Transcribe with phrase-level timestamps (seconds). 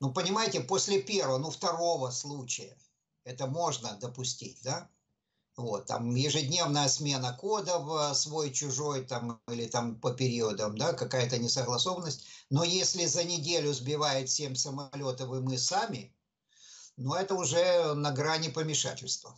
[0.00, 2.76] Ну, понимаете, после первого, ну, второго случая
[3.24, 4.88] это можно допустить, да?
[5.56, 12.26] Вот, там ежедневная смена кодов э, свой-чужой там или там по периодам, да, какая-то несогласованность.
[12.48, 16.14] Но если за неделю сбивает 7 самолетов и мы сами,
[16.96, 19.36] ну это уже на грани помешательства.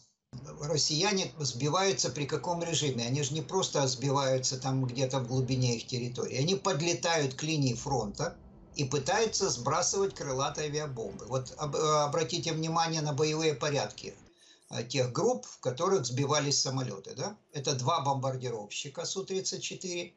[0.61, 3.07] Россияне сбиваются при каком режиме?
[3.07, 6.37] Они же не просто сбиваются там где-то в глубине их территории.
[6.37, 8.37] Они подлетают к линии фронта
[8.77, 11.27] и пытаются сбрасывать крылатые авиабомбы.
[11.27, 14.15] Вот об, э, обратите внимание на боевые порядки
[14.71, 17.15] Э, тех групп, в которых сбивались самолеты.
[17.17, 17.37] Да?
[17.53, 20.13] Это два бомбардировщика Су-34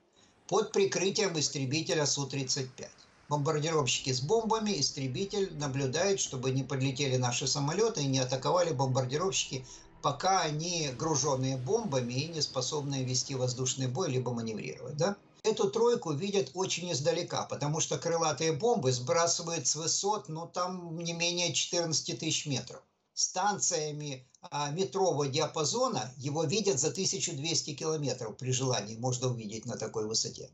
[0.47, 2.87] под прикрытием истребителя Су-35.
[3.29, 9.65] Бомбардировщики с бомбами, истребитель наблюдает, чтобы не подлетели наши самолеты и не атаковали бомбардировщики,
[10.03, 14.97] пока они груженные бомбами и не способны вести воздушный бой либо маневрировать.
[14.97, 15.15] Да?
[15.43, 21.13] Эту тройку видят очень издалека, потому что крылатые бомбы сбрасывают с высот, ну там не
[21.13, 22.81] менее 14 тысяч метров
[23.13, 30.05] станциями а, метрового диапазона его видят за 1200 километров при желании, можно увидеть на такой
[30.05, 30.49] высоте.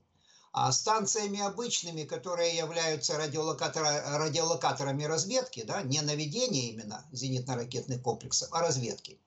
[0.52, 8.62] А станциями обычными, которые являются радиолокатора, радиолокаторами разведки, да, не наведения именно зенитно-ракетных комплексов, а
[8.62, 9.20] разведки,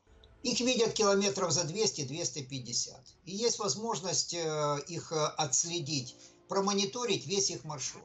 [0.43, 2.95] их видят километров за 200-250.
[3.27, 6.17] И есть возможность э, их отследить,
[6.49, 8.05] промониторить весь их маршрут.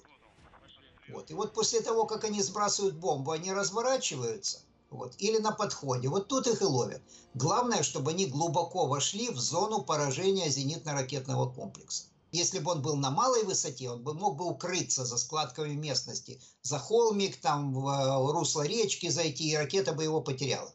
[1.10, 1.32] Вот.
[1.32, 6.10] И вот после того, как они сбрасывают бомбу, они разворачиваются вот, или на подходе.
[6.10, 7.02] Вот тут их и ловят.
[7.34, 12.06] Главное, чтобы они глубоко вошли в зону поражения зенитно-ракетного комплекса.
[12.32, 16.42] Если бы он был на малой высоте, он бы мог бы укрыться за складками местности,
[16.62, 20.74] за холмик, там в э, русло речки зайти, и ракета бы его потеряла.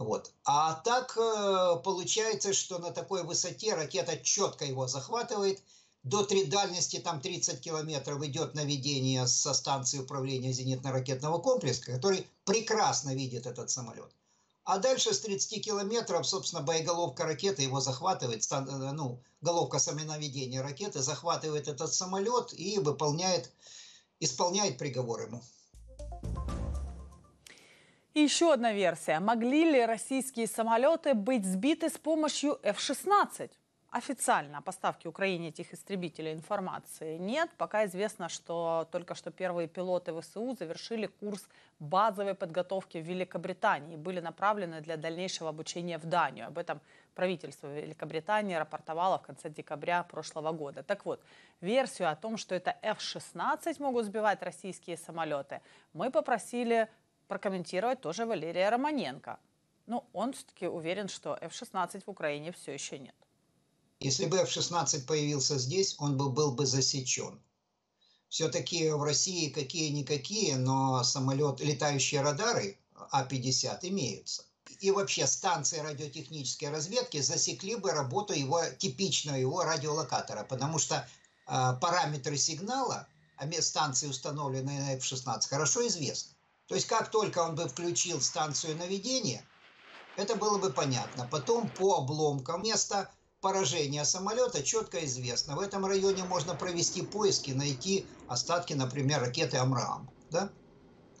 [0.00, 0.32] Вот.
[0.44, 5.62] А так э, получается, что на такой высоте ракета четко его захватывает–
[6.02, 13.14] до три дальности, там 30 километров, идет наведение со станции управления зенитно-ракетного комплекса, который прекрасно
[13.14, 14.10] видит этот самолет.
[14.64, 18.60] А дальше с 30 километров, собственно, боеголовка ракеты его захватывает, э,
[18.92, 23.50] ну, головка самонаведения ракеты захватывает этот самолет и выполняет,
[24.20, 25.42] исполняет приговор ему.
[28.22, 29.18] Еще одна версия.
[29.18, 33.50] Могли ли российские самолеты быть сбиты с помощью F-16?
[33.90, 37.50] официально о поставке Украине этих истребителей информации нет.
[37.58, 41.48] Пока известно, что только что первые пилоты ВСУ завершили курс
[41.80, 46.46] базовой подготовки в Великобритании и были направлены для дальнейшего обучения в Данию.
[46.46, 46.80] Об этом
[47.14, 50.82] правительство Великобритании рапортовало в конце декабря прошлого года.
[50.82, 51.20] Так вот,
[51.60, 55.60] версию о том, что это F-16 могут сбивать российские самолеты,
[55.92, 56.88] мы попросили
[57.30, 59.38] прокомментировать тоже Валерия Романенко.
[59.86, 63.14] Но он все-таки уверен, что F-16 в Украине все еще нет.
[64.00, 67.40] Если бы F-16 появился здесь, он бы был бы засечен.
[68.28, 72.78] Все-таки в России какие-никакие, но самолет, летающие радары
[73.12, 74.44] А-50 имеются.
[74.80, 81.72] И вообще станции радиотехнической разведки засекли бы работу его, типичного его радиолокатора, потому что э,
[81.80, 83.06] параметры сигнала
[83.60, 86.34] станции, установленной на F-16, хорошо известны.
[86.70, 89.44] То есть как только он бы включил станцию наведения,
[90.16, 91.26] это было бы понятно.
[91.28, 93.10] Потом по обломкам места
[93.40, 95.56] поражения самолета четко известно.
[95.56, 100.48] В этом районе можно провести поиски, найти остатки, например, ракеты «Амраам», да?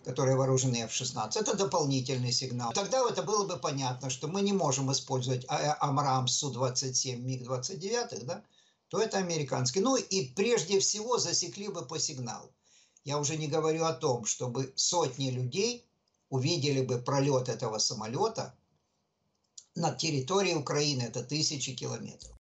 [0.04, 1.32] которые вооружены F-16.
[1.34, 2.70] Это дополнительный сигнал.
[2.72, 8.24] Тогда это было бы понятно, что мы не можем использовать а, э, «Амраам» Су-27, МиГ-29,
[8.24, 8.44] да?
[8.86, 9.80] то это американский.
[9.80, 12.52] Ну и прежде всего засекли бы по сигналу.
[13.04, 15.86] Я уже не говорю о том, чтобы сотни людей
[16.28, 18.54] увидели бы пролет этого самолета–
[19.76, 22.39] на территории Украины это тысячи километров.